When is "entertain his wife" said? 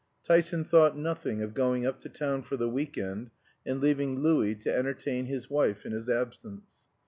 4.75-5.85